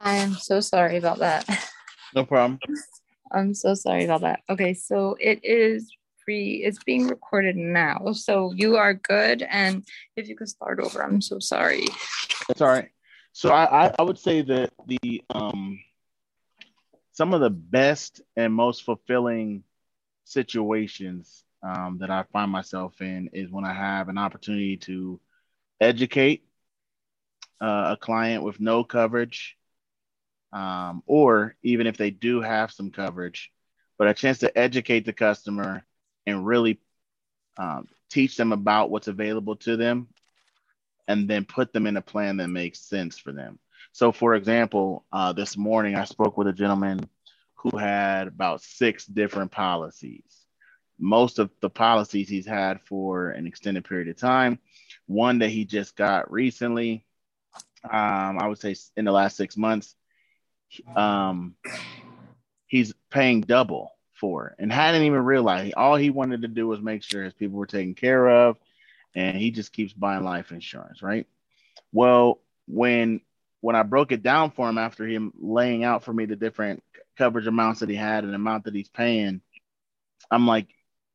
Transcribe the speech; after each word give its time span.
I 0.00 0.16
am 0.16 0.34
so 0.34 0.60
sorry 0.60 0.96
about 0.96 1.18
that. 1.18 1.46
No 2.12 2.24
problem. 2.24 2.58
I'm 3.30 3.54
so 3.54 3.74
sorry 3.74 4.04
about 4.04 4.22
that. 4.22 4.40
Okay, 4.50 4.74
so 4.74 5.16
it 5.20 5.44
is 5.44 5.92
free. 6.24 6.64
It's 6.64 6.82
being 6.82 7.06
recorded 7.06 7.54
now. 7.54 8.10
So 8.14 8.52
you 8.52 8.74
are 8.78 8.94
good. 8.94 9.42
And 9.48 9.84
if 10.16 10.28
you 10.28 10.34
could 10.34 10.48
start 10.48 10.80
over, 10.80 11.04
I'm 11.04 11.20
so 11.20 11.38
sorry. 11.38 11.84
That's 12.48 12.60
all 12.62 12.66
right. 12.66 12.88
So 13.30 13.50
I, 13.50 13.86
I, 13.86 13.94
I 13.96 14.02
would 14.02 14.18
say 14.18 14.42
that 14.42 14.72
the 14.88 15.22
um 15.30 15.78
some 17.12 17.32
of 17.32 17.40
the 17.40 17.50
best 17.50 18.22
and 18.36 18.52
most 18.52 18.82
fulfilling 18.82 19.62
situations 20.24 21.44
um, 21.62 21.98
that 22.00 22.10
I 22.10 22.24
find 22.32 22.50
myself 22.50 23.00
in 23.00 23.30
is 23.32 23.50
when 23.50 23.64
I 23.64 23.72
have 23.72 24.08
an 24.08 24.18
opportunity 24.18 24.78
to 24.78 25.20
educate 25.80 26.44
uh, 27.60 27.94
a 27.94 27.96
client 28.00 28.42
with 28.42 28.58
no 28.58 28.84
coverage, 28.84 29.56
um, 30.52 31.02
or 31.06 31.56
even 31.62 31.86
if 31.86 31.96
they 31.96 32.10
do 32.10 32.40
have 32.40 32.72
some 32.72 32.90
coverage, 32.90 33.50
but 33.98 34.08
a 34.08 34.14
chance 34.14 34.38
to 34.38 34.58
educate 34.58 35.04
the 35.04 35.12
customer 35.12 35.84
and 36.26 36.46
really 36.46 36.80
um, 37.56 37.88
teach 38.10 38.36
them 38.36 38.52
about 38.52 38.90
what's 38.90 39.08
available 39.08 39.56
to 39.56 39.76
them 39.76 40.08
and 41.08 41.28
then 41.28 41.44
put 41.44 41.72
them 41.72 41.86
in 41.86 41.96
a 41.96 42.02
plan 42.02 42.38
that 42.38 42.48
makes 42.48 42.80
sense 42.80 43.18
for 43.18 43.32
them. 43.32 43.58
So, 43.92 44.12
for 44.12 44.34
example, 44.34 45.04
uh, 45.12 45.32
this 45.32 45.56
morning 45.56 45.96
I 45.96 46.04
spoke 46.04 46.36
with 46.36 46.46
a 46.46 46.52
gentleman 46.52 47.08
who 47.56 47.76
had 47.76 48.28
about 48.28 48.62
six 48.62 49.06
different 49.06 49.50
policies. 49.50 50.46
Most 50.98 51.38
of 51.38 51.50
the 51.60 51.70
policies 51.70 52.28
he's 52.28 52.46
had 52.46 52.80
for 52.82 53.30
an 53.30 53.46
extended 53.46 53.84
period 53.84 54.08
of 54.08 54.16
time. 54.16 54.58
One 55.06 55.40
that 55.40 55.50
he 55.50 55.64
just 55.64 55.96
got 55.96 56.30
recently, 56.30 57.04
um, 57.84 58.38
I 58.38 58.46
would 58.46 58.58
say 58.58 58.76
in 58.96 59.04
the 59.04 59.12
last 59.12 59.36
six 59.36 59.56
months, 59.56 59.96
um, 60.94 61.54
he's 62.66 62.92
paying 63.10 63.40
double 63.40 63.92
for 64.14 64.54
and 64.58 64.72
hadn't 64.72 65.02
even 65.02 65.24
realized. 65.24 65.74
All 65.74 65.96
he 65.96 66.10
wanted 66.10 66.42
to 66.42 66.48
do 66.48 66.66
was 66.66 66.80
make 66.80 67.02
sure 67.02 67.24
his 67.24 67.34
people 67.34 67.58
were 67.58 67.66
taken 67.66 67.94
care 67.94 68.28
of, 68.28 68.56
and 69.14 69.36
he 69.36 69.50
just 69.50 69.72
keeps 69.72 69.92
buying 69.92 70.24
life 70.24 70.52
insurance, 70.52 71.02
right? 71.02 71.26
Well, 71.92 72.40
when 72.66 73.20
when 73.60 73.76
I 73.76 73.82
broke 73.82 74.12
it 74.12 74.22
down 74.22 74.52
for 74.52 74.68
him 74.68 74.78
after 74.78 75.06
him 75.06 75.32
laying 75.38 75.84
out 75.84 76.04
for 76.04 76.12
me 76.12 76.24
the 76.24 76.36
different 76.36 76.82
coverage 77.18 77.46
amounts 77.46 77.80
that 77.80 77.88
he 77.90 77.96
had 77.96 78.24
and 78.24 78.32
the 78.32 78.36
amount 78.36 78.64
that 78.64 78.74
he's 78.74 78.88
paying, 78.88 79.42
I'm 80.30 80.46
like, 80.46 80.68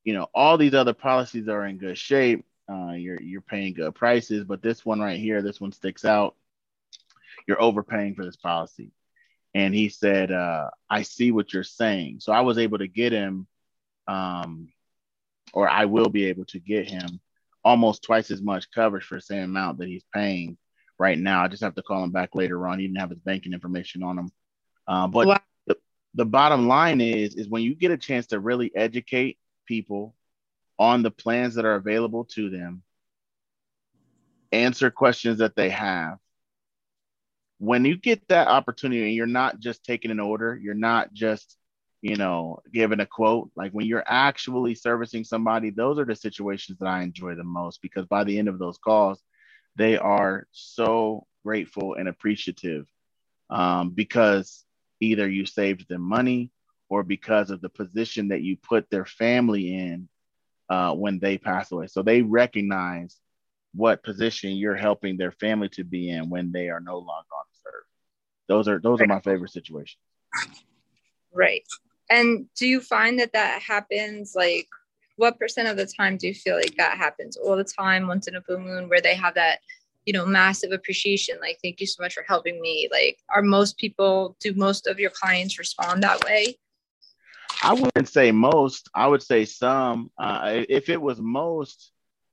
you 0.04 0.14
know, 0.14 0.28
all 0.34 0.58
these 0.58 0.74
other 0.76 0.94
policies 0.94 1.48
are 1.48 1.66
in 1.66 1.78
good 1.78 1.98
shape. 1.98 2.46
Uh, 2.70 2.92
you're 2.92 3.22
you're 3.22 3.42
paying 3.42 3.74
good 3.74 3.94
prices, 3.96 4.44
but 4.44 4.62
this 4.62 4.86
one 4.86 5.00
right 5.00 5.20
here, 5.20 5.42
this 5.42 5.62
one 5.62 5.72
sticks 5.72 6.04
out. 6.04 6.36
You're 7.48 7.62
overpaying 7.62 8.16
for 8.16 8.26
this 8.26 8.36
policy. 8.36 8.92
And 9.56 9.74
he 9.74 9.88
said, 9.88 10.34
uh, 10.34 10.70
I 10.90 11.04
see 11.04 11.32
what 11.32 11.54
you're 11.54 11.64
saying. 11.64 12.20
So 12.20 12.34
I 12.34 12.42
was 12.42 12.58
able 12.58 12.78
to 12.80 12.88
get 12.88 13.14
him, 13.14 13.48
um, 14.06 14.68
or 15.54 15.70
I 15.70 15.86
will 15.86 16.10
be 16.10 16.26
able 16.26 16.44
to 16.48 16.60
get 16.60 16.90
him 16.90 17.22
almost 17.64 18.04
twice 18.04 18.32
as 18.32 18.42
much 18.42 18.70
coverage 18.70 19.06
for 19.06 19.16
the 19.16 19.22
same 19.22 19.46
amount 19.46 19.78
that 19.80 19.88
he's 19.88 20.04
paying 20.14 20.58
right 21.00 21.18
now. 21.18 21.42
I 21.42 21.48
just 21.48 21.64
have 21.64 21.76
to 21.76 21.82
call 21.82 22.04
him 22.04 22.12
back 22.12 22.36
later 22.36 22.68
on. 22.68 22.80
He 22.80 22.86
didn't 22.86 23.00
have 23.00 23.12
his 23.12 23.20
banking 23.20 23.54
information 23.54 24.04
on 24.04 24.20
him. 24.20 24.30
Uh, 24.88 25.08
but 25.08 25.26
wow. 25.26 25.40
the, 25.68 25.78
the 26.16 26.26
bottom 26.26 26.68
line 26.68 27.00
is, 27.00 27.36
is 27.36 27.48
when 27.48 27.64
you 27.64 27.76
get 27.76 27.92
a 27.92 27.98
chance 27.98 28.28
to 28.28 28.40
really 28.42 28.76
educate 28.76 29.38
people 29.66 30.16
on 30.78 31.02
the 31.02 31.12
plans 31.12 31.56
that 31.56 31.66
are 31.66 31.76
available 31.76 32.26
to 32.26 32.50
them, 32.50 32.84
answer 34.52 34.92
questions 34.92 35.40
that 35.40 35.56
they 35.56 35.70
have. 35.70 36.18
When 37.66 37.84
you 37.84 37.98
get 37.98 38.28
that 38.28 38.48
opportunity 38.48 39.04
and 39.04 39.16
you're 39.16 39.26
not 39.26 39.60
just 39.60 39.84
taking 39.84 40.12
an 40.12 40.20
order, 40.20 40.60
you're 40.62 40.76
not 40.76 41.14
just, 41.14 41.58
you 42.02 42.16
know, 42.16 42.60
giving 42.72 43.00
a 43.00 43.08
quote, 43.08 43.50
like 43.56 43.72
when 43.72 43.88
you're 43.88 44.04
actually 44.06 44.76
servicing 44.76 45.24
somebody, 45.24 45.72
those 45.72 45.98
are 45.98 46.06
the 46.06 46.16
situations 46.16 46.78
that 46.80 46.88
I 46.88 47.02
enjoy 47.02 47.34
the 47.34 47.44
most 47.44 47.82
because 47.82 48.06
by 48.06 48.24
the 48.24 48.38
end 48.38 48.50
of 48.50 48.60
those 48.60 48.78
calls, 48.78 49.20
they 49.76 49.98
are 49.98 50.48
so 50.52 51.26
grateful 51.44 51.96
and 51.96 52.08
appreciative 52.08 52.86
um, 53.50 53.90
because 53.90 54.64
either 55.00 55.28
you 55.28 55.48
saved 55.48 55.88
them 55.90 56.02
money 56.02 56.52
or 56.90 57.02
because 57.02 57.50
of 57.50 57.62
the 57.62 57.70
position 57.70 58.28
that 58.28 58.44
you 58.44 58.58
put 58.58 58.88
their 58.92 59.06
family 59.06 59.74
in 59.74 60.08
uh, 60.70 60.94
when 60.94 61.18
they 61.18 61.40
pass 61.40 61.72
away. 61.72 61.88
So 61.88 62.04
they 62.04 62.22
recognize 62.22 63.18
what 63.74 64.04
position 64.04 64.52
you're 64.52 64.76
helping 64.76 65.18
their 65.18 65.32
family 65.32 65.70
to 65.70 65.84
be 65.84 66.12
in 66.12 66.30
when 66.30 66.52
they 66.52 66.70
are 66.70 66.80
no 66.80 66.98
longer 66.98 67.10
on. 67.10 67.45
Those 68.48 68.68
are 68.68 68.80
those 68.80 69.00
right. 69.00 69.10
are 69.10 69.14
my 69.16 69.22
favorite 69.22 69.52
situations. 69.52 69.98
Right. 71.34 71.64
And 72.10 72.48
do 72.56 72.68
you 72.68 72.82
find 72.82 73.20
that 73.20 73.34
that 73.34 73.62
happens 73.62 74.34
like 74.36 74.68
what 75.18 75.40
percent 75.40 75.68
of 75.68 75.78
the 75.78 75.86
time 75.86 76.18
do 76.18 76.28
you 76.28 76.34
feel 76.34 76.56
like 76.56 76.76
that 76.78 76.98
happens 76.98 77.38
all 77.38 77.56
the 77.56 77.64
time 77.64 78.08
once 78.08 78.28
in 78.28 78.36
a 78.36 78.42
blue 78.42 78.60
moon 78.60 78.90
where 78.90 79.02
they 79.02 79.16
have 79.16 79.36
that 79.36 79.60
you 80.06 80.14
know 80.14 80.26
massive 80.26 80.72
appreciation 80.72 81.38
like 81.42 81.58
thank 81.64 81.80
you 81.80 81.88
so 81.88 82.02
much 82.02 82.14
for 82.14 82.24
helping 82.28 82.62
me 82.62 82.88
like 82.92 83.18
are 83.30 83.42
most 83.42 83.78
people 83.78 84.36
do 84.40 84.54
most 84.54 84.88
of 84.88 85.00
your 85.00 85.10
clients 85.10 85.58
respond 85.58 86.04
that 86.04 86.24
way 86.26 86.56
i 87.64 87.74
wouldn't 87.74 88.08
say 88.08 88.32
most 88.32 88.90
i 88.94 89.08
would 89.08 89.24
say 89.24 89.46
some 89.46 90.12
uh, 90.18 90.62
if 90.70 90.90
it 90.90 91.02
was 91.02 91.20
most 91.20 91.92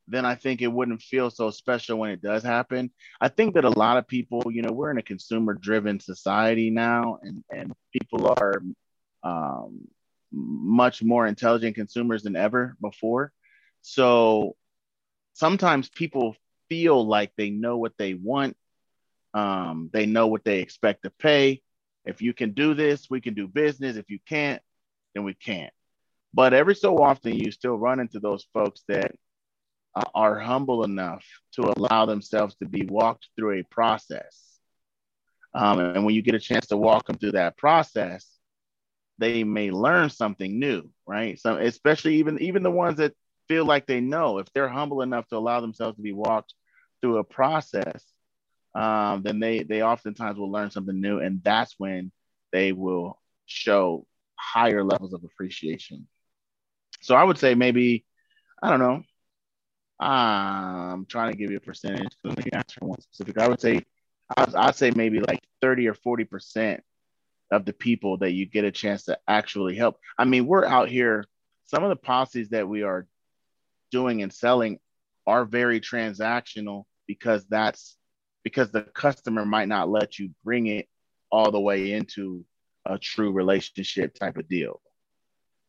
then 0.09 0.25
i 0.25 0.35
think 0.35 0.61
it 0.61 0.67
wouldn't 0.67 1.01
feel 1.01 1.31
so 1.31 1.51
special 1.51 1.99
when 1.99 2.11
it 2.11 2.21
does 2.23 2.43
happen 2.43 2.91
i 3.21 3.29
think 3.29 3.55
that 3.55 3.65
a 3.65 3.79
lot 3.79 3.97
of 3.97 4.07
people 4.09 4.43
you 4.51 4.63
know 4.63 4.73
we're 4.73 4.91
in 4.91 4.99
a 4.99 5.03
consumer 5.03 5.55
driven 5.55 6.01
society 6.01 6.71
now 6.71 7.19
and 7.23 7.45
and 7.51 7.73
people 7.93 8.27
are 8.27 8.63
um, 9.23 9.87
much 10.33 11.03
more 11.03 11.27
intelligent 11.27 11.75
consumers 11.75 12.23
than 12.23 12.37
ever 12.37 12.77
before. 12.81 13.33
So 13.83 14.57
sometimes 15.35 15.89
people 15.89 16.37
feel 16.69 17.07
like 17.07 17.33
they 17.37 17.51
know 17.51 17.77
what 17.77 17.97
they 17.99 18.15
want. 18.15 18.57
Um, 19.35 19.91
they 19.93 20.07
know 20.07 20.27
what 20.27 20.45
they 20.45 20.61
expect 20.61 21.03
to 21.03 21.11
pay. 21.11 21.63
If 22.05 22.21
you 22.21 22.33
can 22.33 22.53
do 22.53 22.75
this, 22.75 23.09
we 23.09 23.21
can 23.21 23.35
do 23.35 23.47
business. 23.47 23.97
If 23.97 24.11
you 24.11 24.19
can't, 24.27 24.63
then 25.15 25.25
we 25.25 25.35
can't. 25.35 25.73
But 26.35 26.55
every 26.55 26.75
so 26.75 26.97
often, 26.99 27.35
you 27.35 27.51
still 27.53 27.77
run 27.77 28.01
into 28.01 28.19
those 28.19 28.47
folks 28.53 28.83
that 28.89 29.13
uh, 29.95 30.03
are 30.15 30.39
humble 30.39 30.85
enough 30.85 31.25
to 31.53 31.73
allow 31.77 32.07
themselves 32.07 32.55
to 32.57 32.67
be 32.67 32.85
walked 32.87 33.29
through 33.37 33.61
a 33.61 33.65
process. 33.65 34.59
Um, 35.55 35.81
and 35.81 36.05
when 36.05 36.15
you 36.15 36.23
get 36.23 36.35
a 36.35 36.41
chance 36.41 36.67
to 36.69 36.77
walk 36.77 37.07
them 37.07 37.17
through 37.17 37.33
that 37.33 37.57
process, 37.57 38.27
they 39.19 39.45
may 39.45 39.71
learn 39.71 40.09
something 40.11 40.59
new, 40.59 40.89
right? 41.07 41.39
So 41.39 41.57
especially 41.57 42.17
even 42.17 42.41
even 42.41 42.63
the 42.63 42.71
ones 42.71 42.97
that 42.97 43.15
feel 43.49 43.65
like 43.65 43.87
they 43.87 44.01
know, 44.01 44.39
if 44.39 44.51
they're 44.53 44.69
humble 44.69 45.03
enough 45.03 45.29
to 45.29 45.37
allow 45.37 45.61
themselves 45.61 45.97
to 45.97 46.03
be 46.03 46.13
walked 46.13 46.55
through 47.01 47.19
a 47.19 47.25
process, 47.25 48.05
um, 48.75 49.23
then 49.23 49.41
they 49.41 49.63
they 49.63 49.83
oftentimes 49.83 50.39
will 50.39 50.51
learn 50.51 50.71
something 50.71 50.99
new, 50.99 51.19
and 51.19 51.43
that's 51.45 51.75
when 51.79 52.11
they 52.53 52.73
will 52.73 53.21
show 53.47 54.07
higher 54.37 54.83
levels 54.83 55.13
of 55.13 55.25
appreciation. 55.25 56.09
So 57.03 57.15
I 57.15 57.25
would 57.25 57.39
say 57.39 57.55
maybe, 57.55 58.05
I 58.63 58.71
don't 58.71 58.81
know. 58.81 59.03
Um, 60.03 60.93
I'm 60.93 61.07
trying 61.07 61.33
to 61.33 61.39
give 61.39 61.51
you 61.51 61.59
a 61.59 61.61
percentage. 61.61 62.13
Let 62.25 62.37
me 62.37 62.51
answer 62.53 62.81
one 62.81 63.01
specific. 63.01 63.39
I 63.39 63.49
would 63.49 63.61
say, 63.61 63.83
I'd, 64.37 64.55
I'd 64.55 64.75
say 64.75 64.91
maybe 64.91 65.21
like 65.21 65.41
30 65.61 65.89
or 65.89 65.95
40 65.95 66.25
percent 66.25 66.83
of 67.53 67.65
the 67.65 67.73
people 67.73 68.17
that 68.19 68.33
you 68.33 68.47
get 68.47 68.65
a 68.65 68.73
chance 68.73 69.05
to 69.05 69.19
actually 69.29 69.77
help. 69.77 69.99
I 70.19 70.25
mean, 70.25 70.47
we're 70.47 70.65
out 70.65 70.89
here, 70.89 71.25
some 71.67 71.85
of 71.85 71.91
the 71.91 71.97
policies 71.97 72.49
that 72.49 72.69
we 72.69 72.83
are 72.83 73.07
doing 73.91 74.23
and 74.23 74.33
selling 74.33 74.81
are 75.27 75.45
very 75.45 75.81
transactional 75.81 76.85
because 77.07 77.45
that's 77.47 77.97
because 78.43 78.73
the 78.73 78.83
customer 78.83 79.45
might 79.45 79.69
not 79.69 79.89
let 79.89 80.19
you 80.19 80.31
bring 80.45 80.67
it 80.67 80.89
all 81.31 81.53
the 81.53 81.61
way 81.61 81.93
into 81.93 82.45
a 82.87 82.99
true 82.99 83.31
relationship 83.31 84.15
type 84.15 84.37
of 84.37 84.49
deal. 84.49 84.81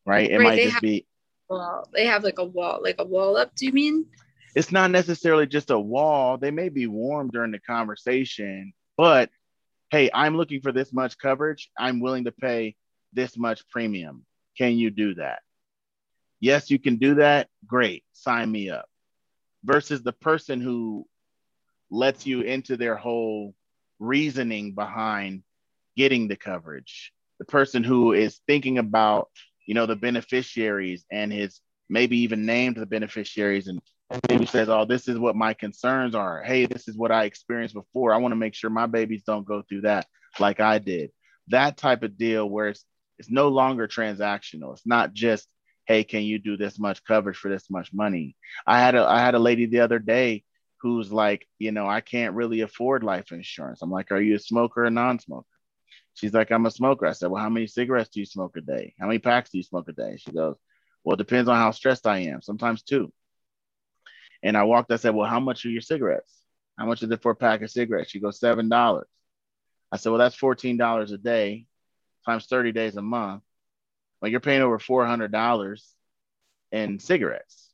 Right? 0.04 0.30
It 0.30 0.38
right, 0.38 0.44
might 0.44 0.58
just 0.60 0.74
have, 0.74 0.82
be 0.82 1.06
well, 1.48 1.88
they 1.92 2.06
have 2.06 2.24
like 2.24 2.38
a 2.38 2.44
wall, 2.44 2.80
like 2.82 2.96
a 2.98 3.04
wall 3.04 3.36
up, 3.36 3.54
do 3.54 3.66
you 3.66 3.72
mean? 3.72 4.06
It's 4.54 4.72
not 4.72 4.90
necessarily 4.90 5.46
just 5.46 5.70
a 5.70 5.78
wall. 5.78 6.38
They 6.38 6.50
may 6.50 6.68
be 6.68 6.86
warm 6.86 7.30
during 7.30 7.50
the 7.50 7.58
conversation, 7.58 8.72
but 8.96 9.30
hey, 9.90 10.10
I'm 10.12 10.36
looking 10.36 10.60
for 10.60 10.72
this 10.72 10.92
much 10.92 11.18
coverage. 11.18 11.70
I'm 11.78 12.00
willing 12.00 12.24
to 12.24 12.32
pay 12.32 12.76
this 13.12 13.36
much 13.36 13.68
premium. 13.68 14.24
Can 14.56 14.78
you 14.78 14.90
do 14.90 15.14
that? 15.16 15.40
Yes, 16.40 16.70
you 16.70 16.78
can 16.78 16.96
do 16.96 17.16
that. 17.16 17.48
Great. 17.66 18.04
Sign 18.12 18.50
me 18.50 18.70
up. 18.70 18.86
Versus 19.64 20.02
the 20.02 20.12
person 20.12 20.60
who 20.60 21.06
lets 21.90 22.26
you 22.26 22.42
into 22.42 22.76
their 22.76 22.96
whole 22.96 23.54
reasoning 23.98 24.74
behind 24.74 25.42
getting 25.96 26.28
the 26.28 26.36
coverage. 26.36 27.12
The 27.38 27.44
person 27.44 27.82
who 27.82 28.12
is 28.12 28.40
thinking 28.46 28.78
about, 28.78 29.30
you 29.66 29.74
know, 29.74 29.86
the 29.86 29.96
beneficiaries 29.96 31.04
and 31.10 31.32
his 31.32 31.60
maybe 31.88 32.18
even 32.18 32.46
named 32.46 32.76
the 32.76 32.86
beneficiaries 32.86 33.68
and 33.68 33.80
maybe 34.28 34.46
says, 34.46 34.68
"Oh, 34.68 34.84
this 34.84 35.08
is 35.08 35.18
what 35.18 35.36
my 35.36 35.54
concerns 35.54 36.14
are. 36.14 36.42
Hey, 36.42 36.66
this 36.66 36.88
is 36.88 36.96
what 36.96 37.12
I 37.12 37.24
experienced 37.24 37.74
before. 37.74 38.12
I 38.12 38.18
want 38.18 38.32
to 38.32 38.36
make 38.36 38.54
sure 38.54 38.70
my 38.70 38.86
babies 38.86 39.22
don't 39.26 39.46
go 39.46 39.62
through 39.62 39.82
that. 39.82 40.06
like 40.40 40.60
I 40.60 40.78
did. 40.78 41.10
That 41.48 41.76
type 41.76 42.02
of 42.02 42.16
deal 42.16 42.48
where 42.48 42.68
it's 42.68 42.84
it's 43.18 43.30
no 43.30 43.48
longer 43.48 43.86
transactional. 43.86 44.72
It's 44.72 44.86
not 44.86 45.12
just, 45.12 45.48
hey, 45.86 46.02
can 46.04 46.22
you 46.22 46.38
do 46.38 46.56
this 46.56 46.78
much 46.78 47.04
coverage 47.04 47.36
for 47.36 47.48
this 47.48 47.70
much 47.70 47.92
money? 47.92 48.36
I 48.66 48.80
had 48.80 48.94
a 48.94 49.04
I 49.04 49.20
had 49.20 49.34
a 49.34 49.38
lady 49.38 49.66
the 49.66 49.80
other 49.80 49.98
day 49.98 50.44
who's 50.80 51.12
like, 51.12 51.46
you 51.58 51.72
know, 51.72 51.86
I 51.86 52.00
can't 52.00 52.34
really 52.34 52.60
afford 52.60 53.04
life 53.04 53.32
insurance. 53.32 53.80
I'm 53.82 53.90
like, 53.90 54.12
are 54.12 54.20
you 54.20 54.36
a 54.36 54.38
smoker 54.38 54.84
or 54.84 54.90
non-smoker? 54.90 55.46
She's 56.14 56.32
like, 56.32 56.50
I'm 56.50 56.66
a 56.66 56.70
smoker. 56.70 57.06
I 57.06 57.12
said, 57.12 57.30
well, 57.30 57.42
how 57.42 57.48
many 57.48 57.66
cigarettes 57.66 58.10
do 58.10 58.20
you 58.20 58.26
smoke 58.26 58.56
a 58.56 58.60
day? 58.60 58.94
How 58.98 59.06
many 59.06 59.18
packs 59.18 59.50
do 59.50 59.58
you 59.58 59.64
smoke 59.64 59.88
a 59.88 59.92
day? 59.92 60.16
She 60.16 60.32
goes, 60.32 60.56
well, 61.02 61.14
it 61.14 61.18
depends 61.18 61.48
on 61.48 61.56
how 61.56 61.72
stressed 61.72 62.06
I 62.06 62.18
am. 62.18 62.40
Sometimes 62.40 62.82
two. 62.82 63.12
And 64.42 64.56
I 64.56 64.62
walked, 64.62 64.92
I 64.92 64.96
said, 64.96 65.14
well, 65.14 65.28
how 65.28 65.40
much 65.40 65.64
are 65.64 65.70
your 65.70 65.80
cigarettes? 65.80 66.32
How 66.78 66.86
much 66.86 67.02
is 67.02 67.10
it 67.10 67.22
for 67.22 67.32
a 67.32 67.36
pack 67.36 67.62
of 67.62 67.70
cigarettes? 67.70 68.10
She 68.10 68.20
goes, 68.20 68.40
$7. 68.40 69.02
I 69.92 69.96
said, 69.96 70.10
well, 70.10 70.18
that's 70.18 70.36
$14 70.36 71.12
a 71.12 71.18
day 71.18 71.66
times 72.24 72.46
30 72.46 72.72
days 72.72 72.96
a 72.96 73.02
month. 73.02 73.42
Well, 74.20 74.30
you're 74.30 74.40
paying 74.40 74.62
over 74.62 74.78
$400 74.78 75.82
in 76.72 76.98
cigarettes. 76.98 77.70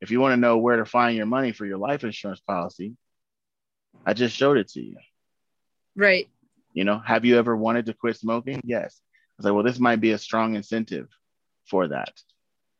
If 0.00 0.10
you 0.10 0.20
want 0.20 0.32
to 0.32 0.38
know 0.38 0.58
where 0.58 0.76
to 0.76 0.84
find 0.84 1.16
your 1.16 1.26
money 1.26 1.52
for 1.52 1.66
your 1.66 1.78
life 1.78 2.04
insurance 2.04 2.40
policy, 2.40 2.96
I 4.06 4.14
just 4.14 4.34
showed 4.34 4.56
it 4.56 4.68
to 4.68 4.80
you. 4.80 4.96
Right. 5.94 6.28
You 6.72 6.84
know, 6.84 6.98
have 6.98 7.24
you 7.24 7.38
ever 7.38 7.56
wanted 7.56 7.86
to 7.86 7.94
quit 7.94 8.16
smoking? 8.16 8.60
Yes. 8.64 9.00
I 9.02 9.34
was 9.38 9.44
like, 9.44 9.54
well, 9.54 9.64
this 9.64 9.78
might 9.78 10.00
be 10.00 10.12
a 10.12 10.18
strong 10.18 10.54
incentive 10.54 11.08
for 11.68 11.88
that. 11.88 12.12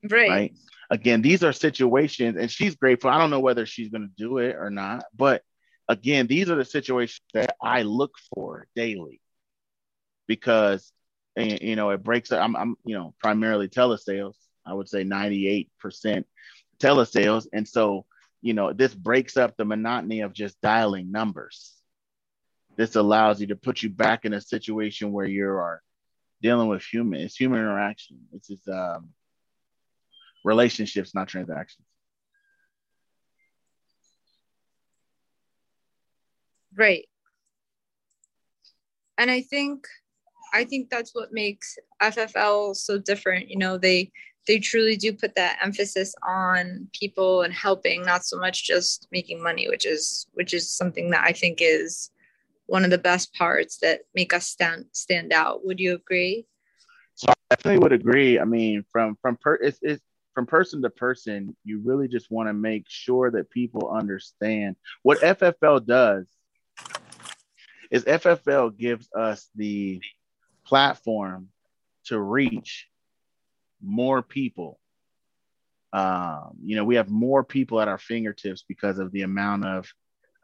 Right. 0.08 0.28
Right. 0.28 0.54
Again, 0.90 1.22
these 1.22 1.44
are 1.44 1.52
situations, 1.52 2.36
and 2.36 2.50
she's 2.50 2.74
grateful. 2.74 3.10
I 3.10 3.18
don't 3.18 3.30
know 3.30 3.40
whether 3.40 3.64
she's 3.64 3.90
going 3.90 4.08
to 4.08 4.22
do 4.22 4.38
it 4.38 4.56
or 4.56 4.70
not, 4.70 5.04
but 5.16 5.42
again, 5.88 6.26
these 6.26 6.50
are 6.50 6.56
the 6.56 6.64
situations 6.64 7.20
that 7.34 7.56
I 7.62 7.82
look 7.82 8.12
for 8.34 8.66
daily 8.74 9.20
because, 10.26 10.92
eh, 11.36 11.58
you 11.60 11.76
know, 11.76 11.90
it 11.90 12.02
breaks. 12.02 12.32
I'm, 12.32 12.56
I'm 12.56 12.76
you 12.84 12.96
know, 12.96 13.14
primarily 13.20 13.68
telesales. 13.68 14.34
I 14.66 14.74
would 14.74 14.88
say 14.88 15.04
98% 15.04 15.68
telesales. 16.78 17.46
And 17.52 17.66
so, 17.66 18.06
you 18.42 18.54
know, 18.54 18.72
this 18.72 18.94
breaks 18.94 19.36
up 19.36 19.56
the 19.56 19.64
monotony 19.64 20.20
of 20.20 20.32
just 20.32 20.60
dialing 20.60 21.10
numbers. 21.10 21.79
This 22.80 22.96
allows 22.96 23.42
you 23.42 23.48
to 23.48 23.56
put 23.56 23.82
you 23.82 23.90
back 23.90 24.24
in 24.24 24.32
a 24.32 24.40
situation 24.40 25.12
where 25.12 25.26
you 25.26 25.44
are 25.44 25.82
dealing 26.40 26.66
with 26.66 26.82
human. 26.82 27.20
It's 27.20 27.36
human 27.36 27.58
interaction. 27.58 28.20
It's 28.32 28.48
just 28.48 28.66
um, 28.70 29.10
relationships, 30.46 31.14
not 31.14 31.28
transactions. 31.28 31.86
Right. 36.74 37.06
And 39.18 39.30
I 39.30 39.42
think 39.42 39.86
I 40.54 40.64
think 40.64 40.88
that's 40.88 41.14
what 41.14 41.34
makes 41.34 41.76
FFL 42.02 42.74
so 42.74 42.96
different. 42.96 43.50
You 43.50 43.58
know, 43.58 43.76
they 43.76 44.10
they 44.46 44.58
truly 44.58 44.96
do 44.96 45.12
put 45.12 45.34
that 45.34 45.58
emphasis 45.62 46.14
on 46.26 46.88
people 46.98 47.42
and 47.42 47.52
helping, 47.52 48.00
not 48.00 48.24
so 48.24 48.38
much 48.38 48.66
just 48.66 49.06
making 49.12 49.42
money, 49.42 49.68
which 49.68 49.84
is 49.84 50.26
which 50.32 50.54
is 50.54 50.74
something 50.74 51.10
that 51.10 51.26
I 51.26 51.32
think 51.32 51.58
is 51.60 52.10
one 52.70 52.84
of 52.84 52.90
the 52.90 52.98
best 52.98 53.34
parts 53.34 53.78
that 53.78 54.02
make 54.14 54.32
us 54.32 54.46
stand 54.46 54.84
stand 54.92 55.32
out. 55.32 55.66
Would 55.66 55.80
you 55.80 55.94
agree? 55.94 56.46
So 57.16 57.28
I 57.28 57.34
definitely 57.50 57.80
would 57.80 57.92
agree. 57.92 58.38
I 58.38 58.44
mean, 58.44 58.84
from 58.92 59.16
from 59.20 59.36
per 59.36 59.56
it's, 59.56 59.78
it's 59.82 60.02
from 60.34 60.46
person 60.46 60.80
to 60.82 60.90
person, 60.90 61.56
you 61.64 61.82
really 61.84 62.06
just 62.06 62.30
want 62.30 62.48
to 62.48 62.52
make 62.52 62.84
sure 62.86 63.32
that 63.32 63.50
people 63.50 63.90
understand 63.90 64.76
what 65.02 65.18
FFL 65.18 65.84
does. 65.84 66.28
Is 67.90 68.04
FFL 68.04 68.78
gives 68.78 69.08
us 69.12 69.48
the 69.56 70.00
platform 70.64 71.48
to 72.04 72.20
reach 72.20 72.86
more 73.82 74.22
people. 74.22 74.78
Um, 75.92 76.52
you 76.62 76.76
know, 76.76 76.84
we 76.84 76.94
have 76.94 77.10
more 77.10 77.42
people 77.42 77.80
at 77.80 77.88
our 77.88 77.98
fingertips 77.98 78.64
because 78.68 79.00
of 79.00 79.10
the 79.10 79.22
amount 79.22 79.64
of 79.64 79.92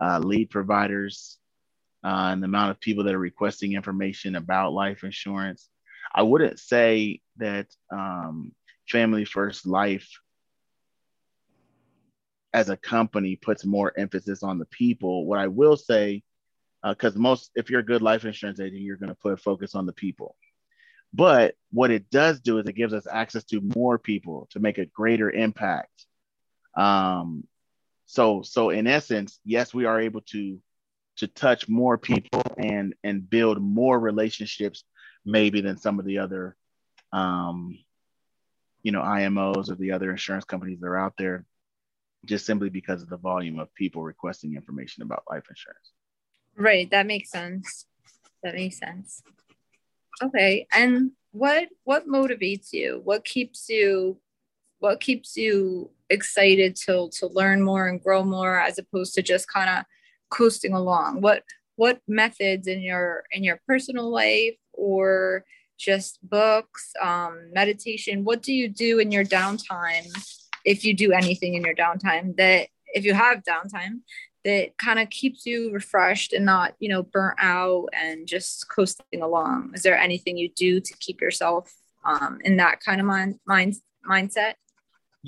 uh, 0.01 0.19
lead 0.19 0.51
providers 0.51 1.39
uh, 2.07 2.29
and 2.31 2.41
the 2.41 2.47
amount 2.47 2.71
of 2.71 2.79
people 2.79 3.03
that 3.03 3.15
are 3.15 3.19
requesting 3.19 3.73
information 3.73 4.37
about 4.37 4.73
life 4.73 5.03
insurance. 5.03 5.69
I 6.15 6.23
wouldn't 6.23 6.61
say 6.61 7.21
that 7.39 7.67
um, 7.91 8.53
Family 8.89 9.25
First 9.25 9.67
Life 9.67 10.09
as 12.53 12.69
a 12.69 12.77
company 12.77 13.35
puts 13.35 13.65
more 13.65 13.93
emphasis 13.99 14.45
on 14.45 14.59
the 14.61 14.67
people. 14.67 15.27
What 15.27 15.41
I 15.41 15.49
will 15.49 15.77
say, 15.77 16.23
because 16.89 17.17
uh, 17.17 17.19
most, 17.19 17.51
if 17.57 17.71
you're 17.71 17.81
a 17.81 17.85
good 17.85 18.03
life 18.03 18.25
insurance 18.25 18.61
agent, 18.61 18.83
you're 18.83 18.99
going 18.99 19.09
to 19.09 19.17
put 19.17 19.41
focus 19.41 19.75
on 19.75 19.85
the 19.85 19.93
people. 19.93 20.37
But 21.13 21.57
what 21.73 21.91
it 21.91 22.09
does 22.09 22.39
do 22.41 22.59
is 22.59 22.69
it 22.69 22.75
gives 22.75 22.95
us 22.95 23.09
access 23.11 23.43
to 23.47 23.69
more 23.75 23.99
people 23.99 24.47
to 24.53 24.61
make 24.61 24.79
a 24.79 24.87
greater 24.87 25.29
impact. 25.29 26.07
Um, 26.77 27.49
so, 28.07 28.43
so 28.43 28.71
in 28.71 28.87
essence, 28.87 29.41
yes, 29.45 29.75
we 29.75 29.87
are 29.87 30.01
able 30.01 30.21
to 30.31 30.61
to 31.17 31.27
touch 31.27 31.69
more 31.69 31.99
people 31.99 32.43
and 32.59 32.95
and 33.03 33.29
build 33.29 33.61
more 33.61 33.99
relationships, 33.99 34.85
maybe 35.25 35.61
than 35.61 35.77
some 35.79 35.99
of 35.99 36.05
the 36.05 36.19
other 36.19 36.57
um, 37.13 37.79
you 38.83 38.93
know 38.93 39.03
IMOs 39.03 39.71
or 39.71 39.75
the 39.75 39.93
other 39.93 40.11
insurance 40.11 40.45
companies 40.45 40.81
that 40.81 40.87
are 40.87 40.99
out 40.99 41.15
there, 41.19 41.45
just 42.25 42.47
simply 42.47 42.69
because 42.69 43.03
of 43.03 43.09
the 43.09 43.17
volume 43.17 43.59
of 43.59 43.75
people 43.75 44.03
requesting 44.03 44.55
information 44.55 45.03
about 45.03 45.25
life 45.29 45.45
insurance. 45.49 45.93
Right, 46.57 46.91
that 46.91 47.07
makes 47.07 47.31
sense. 47.31 47.87
That 48.43 48.55
makes 48.55 48.79
sense. 48.79 49.23
Okay, 50.23 50.67
and 50.73 51.13
what 51.33 51.69
what 51.85 52.07
motivates 52.07 52.73
you? 52.73 53.01
What 53.05 53.25
keeps 53.25 53.69
you 53.69 54.19
what 54.79 55.01
keeps 55.01 55.37
you 55.37 55.91
excited 56.09 56.77
to 56.77 57.09
to 57.19 57.27
learn 57.27 57.63
more 57.63 57.89
and 57.89 58.03
grow 58.03 58.23
more 58.23 58.59
as 58.59 58.79
opposed 58.79 59.15
to 59.15 59.23
just 59.23 59.49
kind 59.49 59.69
of 59.69 59.85
coasting 60.31 60.73
along? 60.73 61.21
What 61.21 61.43
what 61.77 62.01
methods 62.09 62.67
in 62.67 62.81
your 62.81 63.25
in 63.31 63.45
your 63.45 63.61
personal 63.67 64.11
life 64.11 64.57
or 64.73 65.45
just 65.79 66.19
books, 66.23 66.93
um, 67.01 67.51
meditation? 67.53 68.25
What 68.25 68.43
do 68.43 68.53
you 68.53 68.69
do 68.69 68.99
in 68.99 69.13
your 69.13 69.25
downtime, 69.25 70.07
if 70.65 70.85
you 70.85 70.95
do 70.95 71.13
anything 71.13 71.55
in 71.55 71.63
your 71.65 71.75
downtime 71.75 72.37
that, 72.37 72.69
if 72.95 73.05
you 73.05 73.13
have 73.15 73.43
downtime, 73.43 74.01
that 74.45 74.79
kind 74.79 74.99
of 74.99 75.11
keeps 75.11 75.45
you 75.45 75.73
refreshed 75.73 76.33
and 76.33 76.47
not, 76.47 76.75
you 76.79 76.89
know, 76.89 77.03
burnt 77.03 77.37
out 77.41 77.89
and 77.93 78.27
just 78.27 78.69
coasting 78.69 79.21
along? 79.21 79.73
Is 79.75 79.83
there 79.83 79.99
anything 79.99 80.39
you 80.39 80.49
do 80.49 80.81
to 80.81 80.95
keep 80.99 81.21
yourself 81.21 81.73
um, 82.05 82.39
in 82.45 82.57
that 82.57 82.81
kind 82.81 83.01
of 83.01 83.07
mind, 83.07 83.41
mind 83.47 83.75
mindset? 84.09 84.55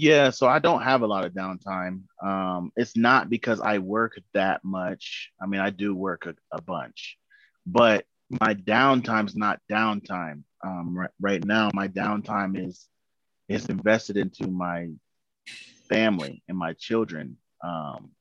Yeah, 0.01 0.31
so 0.31 0.47
I 0.47 0.61
don't 0.61 0.83
have 0.83 1.03
a 1.03 1.09
lot 1.09 1.25
of 1.25 1.33
downtime. 1.33 2.03
Um, 2.23 2.71
it's 2.77 2.97
not 2.97 3.29
because 3.29 3.61
I 3.61 3.79
work 3.79 4.17
that 4.33 4.65
much. 4.65 5.33
I 5.43 5.47
mean, 5.47 5.61
I 5.61 5.71
do 5.71 5.93
work 5.93 6.25
a, 6.27 6.37
a 6.53 6.63
bunch, 6.63 7.19
but 7.67 8.07
my 8.31 8.55
downtime's 8.55 9.35
not 9.35 9.59
downtime. 9.69 10.45
Um, 10.65 10.97
right, 10.97 11.11
right 11.21 11.45
now, 11.45 11.71
my 11.75 11.89
downtime 11.89 12.65
is 12.65 12.89
is 13.49 13.67
invested 13.67 14.17
into 14.17 14.47
my 14.47 14.87
family 15.89 16.45
and 16.49 16.57
my 16.57 16.75
children, 16.75 17.37
um, 17.65 18.13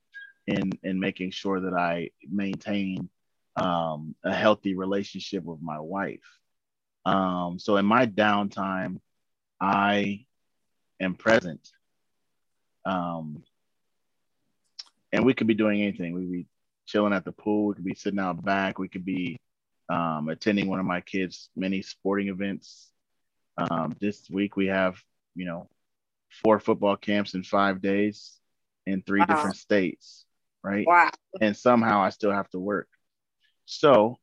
in 0.47 0.71
in 0.81 0.99
making 0.99 1.29
sure 1.29 1.59
that 1.59 1.75
I 1.75 2.09
maintain 2.27 3.07
um, 3.55 4.15
a 4.23 4.33
healthy 4.33 4.75
relationship 4.75 5.43
with 5.43 5.61
my 5.61 5.79
wife. 5.79 6.25
Um, 7.05 7.59
so 7.59 7.77
in 7.77 7.85
my 7.85 8.07
downtime, 8.07 8.99
I 9.61 10.25
am 10.99 11.15
present. 11.15 11.71
Um, 12.85 13.43
and 15.11 15.25
we 15.25 15.33
could 15.33 15.47
be 15.47 15.53
doing 15.53 15.81
anything. 15.81 16.13
We 16.13 16.21
could 16.21 16.31
be 16.31 16.47
chilling 16.85 17.13
at 17.13 17.25
the 17.25 17.31
pool. 17.31 17.67
We 17.67 17.75
could 17.75 17.85
be 17.85 17.95
sitting 17.95 18.19
out 18.19 18.43
back. 18.43 18.79
We 18.79 18.87
could 18.87 19.05
be 19.05 19.39
um, 19.89 20.29
attending 20.29 20.67
one 20.67 20.79
of 20.79 20.85
my 20.85 21.01
kids' 21.01 21.49
many 21.55 21.81
sporting 21.81 22.29
events. 22.29 22.91
Um, 23.57 23.95
this 23.99 24.29
week 24.29 24.55
we 24.55 24.67
have, 24.67 25.01
you 25.35 25.45
know, 25.45 25.69
four 26.43 26.59
football 26.59 26.95
camps 26.95 27.33
in 27.33 27.43
five 27.43 27.81
days 27.81 28.39
in 28.85 29.01
three 29.01 29.19
wow. 29.19 29.25
different 29.25 29.55
states, 29.55 30.25
right? 30.63 30.85
Wow. 30.85 31.09
And 31.41 31.55
somehow 31.55 32.01
I 32.01 32.09
still 32.09 32.31
have 32.31 32.49
to 32.49 32.59
work. 32.59 32.87
So 33.65 34.17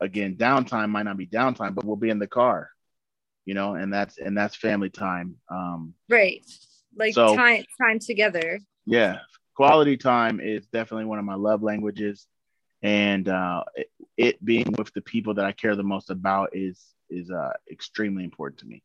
again, 0.00 0.36
downtime 0.36 0.90
might 0.90 1.04
not 1.04 1.16
be 1.16 1.26
downtime, 1.26 1.74
but 1.74 1.84
we'll 1.84 1.96
be 1.96 2.10
in 2.10 2.18
the 2.18 2.26
car, 2.26 2.70
you 3.46 3.54
know, 3.54 3.74
and 3.74 3.92
that's 3.92 4.18
and 4.18 4.36
that's 4.36 4.54
family 4.54 4.90
time. 4.90 5.36
Um, 5.50 5.94
right. 6.10 6.44
Like 6.94 7.14
so, 7.14 7.34
time 7.34 7.64
time 7.80 7.98
together. 7.98 8.60
Yeah. 8.84 9.20
Quality 9.54 9.96
time 9.96 10.40
is 10.40 10.66
definitely 10.66 11.06
one 11.06 11.18
of 11.18 11.24
my 11.24 11.34
love 11.34 11.62
languages 11.62 12.26
and 12.82 13.28
uh, 13.28 13.64
it, 13.74 13.90
it, 14.16 14.44
being 14.44 14.74
with 14.76 14.92
the 14.92 15.00
people 15.00 15.34
that 15.34 15.44
I 15.44 15.52
care 15.52 15.74
the 15.74 15.82
most 15.82 16.10
about 16.10 16.50
is 16.52 16.84
is 17.08 17.30
uh, 17.30 17.52
extremely 17.70 18.24
important 18.24 18.60
to 18.60 18.66
me. 18.66 18.82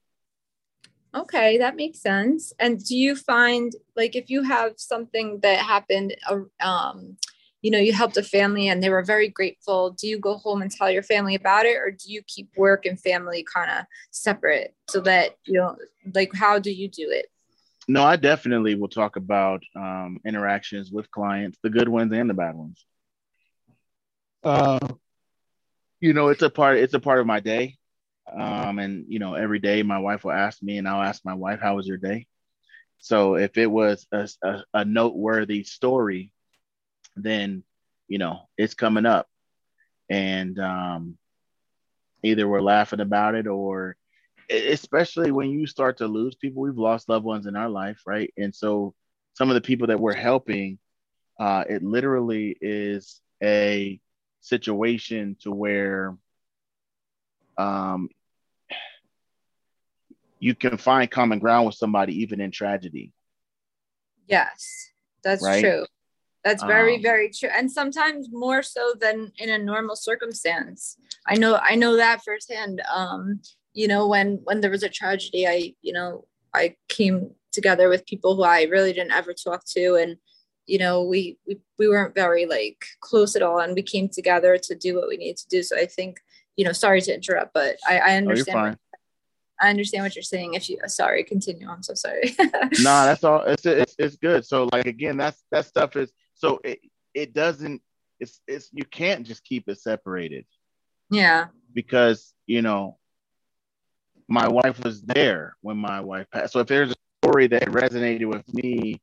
Okay, 1.14 1.58
that 1.58 1.76
makes 1.76 2.00
sense. 2.00 2.54
And 2.58 2.84
do 2.84 2.96
you 2.96 3.16
find 3.16 3.74
like 3.96 4.16
if 4.16 4.30
you 4.30 4.44
have 4.44 4.74
something 4.78 5.40
that 5.42 5.60
happened 5.60 6.16
uh, 6.30 6.66
um, 6.66 7.18
you 7.62 7.70
know 7.70 7.78
you 7.78 7.94
helped 7.94 8.18
a 8.18 8.24
family 8.24 8.68
and 8.68 8.82
they 8.82 8.90
were 8.90 9.04
very 9.04 9.30
grateful. 9.30 9.92
Do 9.92 10.08
you 10.08 10.20
go 10.20 10.38
home 10.38 10.62
and 10.62 10.72
tell 10.72 10.90
your 10.90 11.04
family 11.04 11.36
about 11.36 11.66
it 11.66 11.78
or 11.78 11.92
do 11.92 12.12
you 12.12 12.22
keep 12.24 12.50
work 12.58 12.86
and 12.86 13.00
family 13.00 13.46
kind 13.52 13.70
of 13.72 13.86
separate 14.10 14.76
so 14.90 15.00
that 15.02 15.38
you 15.46 15.54
know 15.54 15.76
like 16.16 16.34
how 16.34 16.60
do 16.60 16.72
you 16.72 16.88
do 16.88 17.10
it? 17.10 17.28
No 17.88 18.04
i 18.04 18.16
definitely 18.16 18.76
will 18.76 18.88
talk 18.88 19.16
about 19.16 19.64
um, 19.76 20.20
interactions 20.26 20.92
with 20.92 21.10
clients 21.12 21.58
the 21.64 21.70
good 21.70 21.90
ones 21.90 22.12
and 22.14 22.30
the 22.30 22.34
bad 22.34 22.56
ones. 22.56 22.86
Uh, 24.44 24.80
you 26.00 26.14
know 26.14 26.30
it's 26.30 26.42
a 26.42 26.50
part 26.50 26.78
it's 26.78 26.96
a 26.96 27.00
part 27.00 27.20
of 27.20 27.28
my 27.28 27.40
day. 27.40 27.78
Um, 28.32 28.80
and 28.80 29.06
you 29.08 29.20
know 29.20 29.34
every 29.34 29.60
day 29.60 29.84
my 29.84 30.00
wife 30.00 30.24
will 30.24 30.32
ask 30.32 30.64
me 30.64 30.78
and 30.78 30.88
i'll 30.88 31.02
ask 31.02 31.26
my 31.26 31.34
wife 31.34 31.60
how 31.62 31.76
was 31.76 31.88
your 31.88 31.98
day? 31.98 32.28
So 33.04 33.36
if 33.36 33.58
it 33.58 33.66
was 33.66 34.08
a, 34.12 34.30
a, 34.44 34.64
a 34.76 34.86
noteworthy 34.86 35.64
story 35.64 36.32
then 37.16 37.64
you 38.08 38.18
know 38.18 38.48
it's 38.58 38.74
coming 38.74 39.06
up. 39.06 39.28
And 40.10 40.60
um, 40.60 41.18
either 42.24 42.48
we're 42.48 42.62
laughing 42.62 43.00
about 43.00 43.36
it 43.36 43.48
or 43.48 43.96
especially 44.50 45.32
when 45.32 45.50
you 45.50 45.66
start 45.66 45.98
to 45.98 46.08
lose 46.08 46.36
people 46.36 46.62
we've 46.62 46.78
lost 46.78 47.08
loved 47.08 47.24
ones 47.24 47.46
in 47.46 47.56
our 47.56 47.70
life 47.70 48.02
right? 48.06 48.34
And 48.38 48.54
so 48.54 48.94
some 49.34 49.50
of 49.50 49.56
the 49.56 49.62
people 49.62 49.88
that 49.88 50.00
we're 50.00 50.14
helping 50.14 50.78
uh, 51.40 51.64
it 51.70 51.84
literally 51.84 52.56
is 52.62 53.22
a 53.42 54.00
situation 54.42 55.36
to 55.42 55.52
where 55.52 56.16
um, 57.58 58.10
you 60.40 60.54
can 60.54 60.78
find 60.78 61.10
common 61.10 61.40
ground 61.40 61.66
with 61.66 61.76
somebody 61.76 62.22
even 62.22 62.42
in 62.42 62.52
tragedy. 62.52 63.14
Yes 64.28 64.90
that's 65.24 65.44
right? 65.44 65.62
true 65.62 65.86
that's 66.44 66.64
very, 66.64 66.96
um, 66.96 67.02
very 67.02 67.30
true. 67.30 67.50
And 67.56 67.72
sometimes 67.72 68.30
more 68.32 68.64
so 68.64 68.94
than 69.00 69.32
in 69.38 69.50
a 69.50 69.58
normal 69.58 69.96
circumstance. 69.96 70.98
I 71.28 71.36
know, 71.36 71.60
I 71.62 71.76
know 71.76 71.98
that 71.98 72.24
firsthand. 72.24 72.82
Um, 72.94 73.42
you 73.74 73.88
know, 73.88 74.08
when 74.08 74.42
when 74.44 74.62
there 74.62 74.72
was 74.72 74.84
a 74.84 74.90
tragedy, 74.90 75.48
I, 75.48 75.76
you 75.82 75.94
know, 75.94 76.26
I 76.54 76.76
came 76.90 77.32
together 77.52 77.90
with 77.90 78.06
people 78.06 78.36
who 78.36 78.44
I 78.44 78.64
really 78.64 78.92
didn't 78.92 79.12
ever 79.12 79.34
talk 79.34 79.64
to. 79.76 79.96
And, 79.96 80.18
you 80.66 80.80
know, 80.80 81.04
we 81.04 81.38
we, 81.48 81.60
we 81.78 81.88
weren't 81.88 82.16
very 82.16 82.46
like 82.46 82.84
close 83.02 83.36
at 83.36 83.44
all. 83.44 83.60
And 83.60 83.76
we 83.76 83.84
came 83.84 84.10
together 84.10 84.58
to 84.58 84.76
do 84.76 84.96
what 84.96 85.08
we 85.08 85.18
needed 85.18 85.38
to 85.38 85.48
do. 85.48 85.64
So 85.64 85.78
I 85.78 85.86
think, 85.86 86.20
you 86.56 86.66
know, 86.66 86.72
sorry 86.72 87.02
to 87.02 87.14
interrupt, 87.14 87.54
but 87.54 87.78
I, 87.88 88.00
I 88.00 88.16
understand. 88.18 88.78
Oh, 88.80 88.98
I 89.62 89.70
understand 89.70 90.04
what 90.04 90.16
you're 90.16 90.24
saying. 90.24 90.56
If 90.56 90.70
you, 90.70 90.80
sorry, 90.88 91.24
continue. 91.24 91.70
I'm 91.70 91.84
so 91.84 91.94
sorry. 91.94 92.34
no, 92.40 92.46
nah, 92.80 93.06
that's 93.06 93.24
all. 93.24 93.42
It's, 93.42 93.64
it's 93.64 93.96
it's 94.00 94.16
good. 94.16 94.44
So 94.44 94.68
like 94.72 94.88
again, 94.88 95.18
that's 95.18 95.44
that 95.52 95.68
stuff 95.68 95.96
is 95.96 96.12
so 96.42 96.60
it, 96.64 96.80
it 97.14 97.34
doesn't 97.34 97.84
it's 98.20 98.42
it's 98.48 98.70
you 98.74 98.84
can't 98.84 99.28
just 99.28 99.44
keep 99.44 99.70
it 99.70 99.80
separated. 99.80 100.46
Yeah. 101.12 101.48
Because 101.72 102.34
you 102.48 102.64
know 102.64 102.98
my 104.28 104.48
wife 104.48 104.84
was 104.84 105.04
there 105.04 105.56
when 105.62 105.78
my 105.78 106.02
wife 106.02 106.26
passed. 106.32 106.54
So 106.54 106.60
if 106.60 106.68
there's 106.68 106.92
a 106.92 106.96
story 107.24 107.48
that 107.48 107.68
resonated 107.68 108.26
with 108.26 108.52
me 108.52 109.00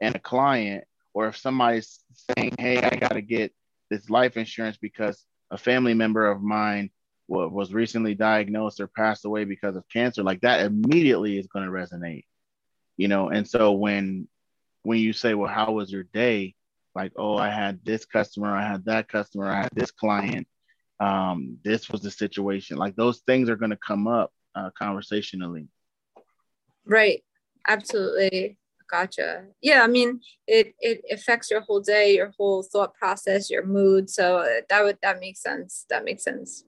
and 0.00 0.14
a 0.14 0.20
client 0.20 0.84
or 1.12 1.26
if 1.26 1.36
somebody's 1.36 2.00
saying 2.36 2.52
hey 2.58 2.78
i 2.78 2.94
got 2.94 3.12
to 3.12 3.22
get 3.22 3.52
this 3.90 4.08
life 4.10 4.36
insurance 4.36 4.76
because 4.76 5.24
a 5.50 5.56
family 5.58 5.94
member 5.94 6.30
of 6.30 6.42
mine 6.42 6.90
was 7.28 7.72
recently 7.72 8.14
diagnosed 8.14 8.78
or 8.78 8.86
passed 8.86 9.24
away 9.24 9.44
because 9.44 9.74
of 9.74 9.82
cancer 9.92 10.22
like 10.22 10.42
that 10.42 10.60
immediately 10.66 11.38
is 11.38 11.48
going 11.48 11.64
to 11.64 11.70
resonate 11.70 12.24
you 12.96 13.08
know? 13.08 13.28
And 13.28 13.48
so 13.48 13.72
when 13.72 14.28
when 14.82 14.98
you 14.98 15.12
say 15.12 15.34
well 15.34 15.52
how 15.52 15.72
was 15.72 15.90
your 15.90 16.04
day 16.04 16.54
like, 16.96 17.12
oh, 17.16 17.36
I 17.36 17.50
had 17.50 17.78
this 17.84 18.06
customer, 18.06 18.56
I 18.56 18.66
had 18.66 18.86
that 18.86 19.06
customer, 19.06 19.46
I 19.46 19.62
had 19.62 19.70
this 19.74 19.90
client. 19.90 20.48
Um, 20.98 21.58
this 21.62 21.90
was 21.90 22.00
the 22.00 22.10
situation. 22.10 22.78
Like 22.78 22.96
those 22.96 23.20
things 23.26 23.50
are 23.50 23.56
going 23.56 23.70
to 23.70 23.76
come 23.86 24.08
up 24.08 24.32
uh, 24.54 24.70
conversationally. 24.76 25.68
Right. 26.86 27.22
Absolutely. 27.68 28.56
Gotcha. 28.90 29.44
Yeah. 29.60 29.82
I 29.82 29.88
mean, 29.88 30.20
it, 30.46 30.74
it 30.80 31.02
affects 31.10 31.50
your 31.50 31.60
whole 31.60 31.80
day, 31.80 32.14
your 32.14 32.32
whole 32.38 32.62
thought 32.62 32.94
process, 32.94 33.50
your 33.50 33.66
mood. 33.66 34.08
So 34.08 34.38
uh, 34.38 34.62
that 34.70 34.82
would, 34.82 34.96
that 35.02 35.20
makes 35.20 35.42
sense. 35.42 35.84
That 35.90 36.02
makes 36.02 36.24
sense. 36.24 36.64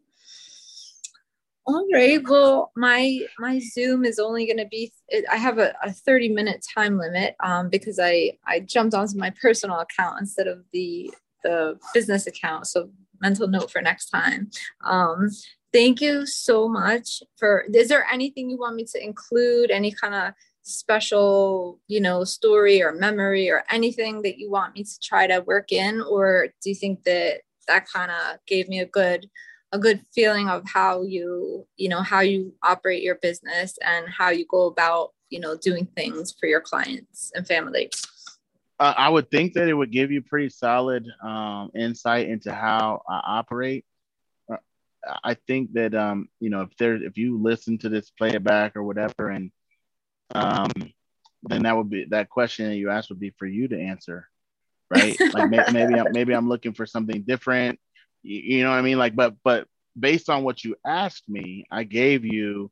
All 1.68 1.87
right. 1.92 2.26
Well, 2.26 2.72
my 2.76 3.20
my 3.38 3.58
Zoom 3.58 4.06
is 4.06 4.18
only 4.18 4.46
going 4.46 4.56
to 4.56 4.64
be. 4.64 4.90
I 5.30 5.37
have 5.37 5.58
a, 5.58 5.75
a 5.82 5.92
thirty 5.92 6.30
minute 6.30 6.64
time 6.75 6.96
limit 6.96 7.37
um, 7.40 7.68
because 7.68 7.98
I 7.98 8.38
I 8.46 8.60
jumped 8.60 8.94
onto 8.94 9.18
my 9.18 9.34
personal 9.42 9.80
account 9.80 10.18
instead 10.18 10.46
of 10.46 10.64
the 10.72 11.12
the 11.44 11.78
business 11.92 12.26
account. 12.26 12.68
So 12.68 12.88
mental 13.20 13.48
note 13.48 13.70
for 13.70 13.82
next 13.82 14.08
time. 14.08 14.50
Um, 14.82 15.28
thank 15.70 16.00
you 16.00 16.25
so 16.25 16.70
much 16.70 17.22
for. 17.37 17.66
Is 17.75 17.90
there 17.90 18.06
anything 18.10 18.48
you 18.48 18.56
want 18.56 18.76
me 18.76 18.87
to 18.92 19.04
include? 19.04 19.70
Any 19.70 19.92
kind 19.92 20.14
of 20.14 20.32
special, 20.62 21.80
you 21.87 22.00
know, 22.00 22.25
story 22.25 22.82
or 22.82 22.92
memory 22.92 23.50
or 23.50 23.64
anything 23.68 24.22
that 24.22 24.38
you 24.38 24.50
want 24.50 24.75
me 24.75 24.84
to 24.84 25.00
try 25.02 25.26
to 25.26 25.40
work 25.40 25.70
in, 25.70 26.00
or 26.00 26.48
do 26.62 26.70
you 26.70 26.75
think 26.75 27.04
that 27.04 27.42
that 27.66 27.87
kind 27.87 28.10
of 28.10 28.38
gave 28.46 28.70
me 28.70 28.80
a 28.80 28.87
good 28.87 29.28
a 29.72 29.78
good 29.78 30.04
feeling 30.14 30.48
of 30.48 30.64
how 30.66 31.02
you 31.02 31.66
you 31.76 31.88
know 31.88 32.00
how 32.00 32.20
you 32.20 32.54
operate 32.62 33.02
your 33.02 33.16
business 33.16 33.78
and 33.84 34.06
how 34.08 34.30
you 34.30 34.46
go 34.48 34.66
about 34.66 35.12
you 35.28 35.40
know 35.40 35.56
doing 35.56 35.87
things 35.96 36.34
for 36.38 36.46
your 36.46 36.60
clients 36.60 37.32
and 37.34 37.46
family? 37.46 37.90
Uh, 38.80 38.94
i 38.96 39.08
would 39.08 39.30
think 39.30 39.52
that 39.54 39.68
it 39.68 39.75
would 39.75 39.90
give 39.92 40.10
you 40.10 40.22
pretty 40.22 40.48
solid 40.48 41.06
um, 41.22 41.70
insight 41.75 42.28
into 42.28 42.52
how 42.52 43.02
i 43.08 43.20
operate. 43.26 43.84
Uh, 44.50 44.56
i 45.25 45.34
think 45.34 45.72
that 45.72 45.94
um, 45.94 46.28
you 46.40 46.50
know 46.50 46.62
if 46.62 46.76
there 46.78 46.94
if 46.94 47.18
you 47.18 47.40
listen 47.40 47.76
to 47.78 47.88
this 47.88 48.10
playback 48.10 48.76
or 48.76 48.82
whatever 48.82 49.28
and 49.28 49.50
um, 50.34 50.70
then 51.44 51.62
that 51.62 51.76
would 51.76 51.88
be 51.88 52.04
that 52.10 52.28
question 52.28 52.68
that 52.68 52.76
you 52.76 52.90
asked 52.90 53.08
would 53.10 53.20
be 53.20 53.34
for 53.38 53.46
you 53.46 53.68
to 53.68 53.78
answer 53.78 54.28
right? 54.90 55.18
Like 55.34 55.50
may, 55.50 55.62
maybe 55.72 55.94
I'm, 55.98 56.12
maybe 56.12 56.32
i'm 56.32 56.48
looking 56.48 56.72
for 56.72 56.87
something 56.87 57.22
different 57.22 57.78
you, 58.28 58.62
know 58.62 58.70
what 58.70 58.78
I 58.78 58.82
mean? 58.82 58.99
Like, 58.99 59.16
but 59.16 59.35
but 59.42 59.66
based 59.99 60.28
on 60.28 60.44
what 60.44 60.62
you 60.64 60.76
asked 60.87 61.28
me, 61.28 61.66
I 61.70 61.85
gave 61.85 62.25
you 62.25 62.70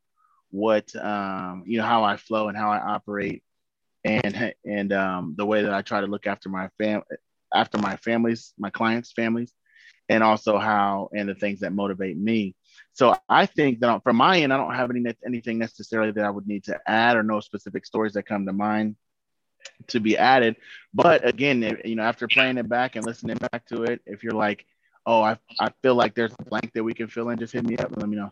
what 0.51 0.95
um, 0.95 1.63
you 1.65 1.77
know 1.77 1.85
how 1.85 2.03
I 2.03 2.17
flow 2.17 2.47
and 2.47 2.57
how 2.57 2.71
I 2.71 2.79
operate, 2.79 3.43
and 4.03 4.53
and 4.65 4.93
um, 4.93 5.35
the 5.37 5.45
way 5.45 5.63
that 5.63 5.73
I 5.73 5.81
try 5.81 6.01
to 6.01 6.07
look 6.07 6.27
after 6.27 6.49
my 6.49 6.69
fam 6.77 7.01
after 7.53 7.77
my 7.77 7.95
families, 7.97 8.53
my 8.57 8.69
clients' 8.69 9.11
families, 9.11 9.53
and 10.09 10.23
also 10.23 10.57
how 10.57 11.09
and 11.13 11.27
the 11.27 11.35
things 11.35 11.61
that 11.61 11.73
motivate 11.73 12.17
me. 12.17 12.55
So 12.93 13.15
I 13.29 13.45
think 13.45 13.79
that 13.81 14.03
from 14.03 14.17
my 14.17 14.39
end, 14.39 14.53
I 14.53 14.57
don't 14.57 14.75
have 14.75 14.89
any 14.91 15.03
anything 15.25 15.57
necessarily 15.57 16.11
that 16.11 16.25
I 16.25 16.29
would 16.29 16.47
need 16.47 16.65
to 16.65 16.79
add 16.87 17.17
or 17.17 17.23
no 17.23 17.39
specific 17.39 17.85
stories 17.85 18.13
that 18.13 18.23
come 18.23 18.45
to 18.45 18.53
mind 18.53 18.95
to 19.87 19.99
be 19.99 20.17
added. 20.17 20.55
But 20.93 21.27
again, 21.27 21.79
you 21.83 21.95
know, 21.95 22.03
after 22.03 22.27
playing 22.27 22.57
it 22.57 22.69
back 22.69 22.95
and 22.95 23.05
listening 23.05 23.37
back 23.51 23.65
to 23.67 23.83
it, 23.83 24.01
if 24.05 24.23
you're 24.23 24.33
like, 24.33 24.65
oh, 25.07 25.21
I, 25.21 25.37
I 25.59 25.71
feel 25.81 25.95
like 25.95 26.13
there's 26.13 26.33
a 26.37 26.43
blank 26.43 26.73
that 26.73 26.83
we 26.83 26.93
can 26.93 27.07
fill 27.07 27.29
in, 27.29 27.39
just 27.39 27.53
hit 27.53 27.65
me 27.65 27.77
up 27.77 27.87
and 27.87 27.97
let 27.97 28.09
me 28.09 28.17
know. 28.17 28.31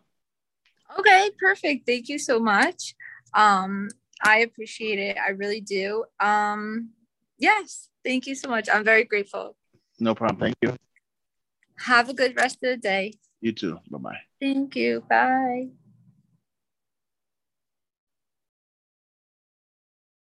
Okay, 1.00 1.32
perfect. 1.40 1.88
Thank 1.88 2.10
you 2.10 2.20
so 2.20 2.40
much. 2.40 2.94
Um, 3.34 3.90
I 4.24 4.40
appreciate 4.40 5.00
it. 5.00 5.18
I 5.18 5.32
really 5.32 5.62
do. 5.62 6.04
Um, 6.20 6.92
yes, 7.40 7.90
thank 8.04 8.28
you 8.28 8.36
so 8.36 8.50
much. 8.50 8.70
I'm 8.72 8.84
very 8.84 9.06
grateful. 9.06 9.56
No 10.00 10.14
problem. 10.14 10.40
Thank 10.40 10.58
you. 10.62 10.76
Have 11.80 12.10
a 12.10 12.14
good 12.14 12.36
rest 12.36 12.58
of 12.58 12.70
the 12.70 12.78
day. 12.78 13.14
You 13.42 13.54
too. 13.54 13.80
Bye 13.90 13.98
bye. 13.98 14.18
Thank 14.40 14.76
you. 14.76 15.04
Bye. 15.10 15.70